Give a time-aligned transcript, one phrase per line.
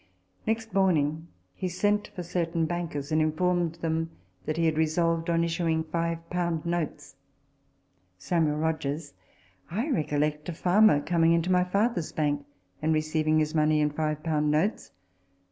[0.47, 4.09] Next morning he sent for certain bankers, and informed them
[4.47, 7.15] that he had resolved on issuing five pound notes.
[8.31, 8.41] I
[9.91, 12.47] recollect a farmer coming to my father's bank,
[12.81, 14.89] and receiving his money in five pound notes.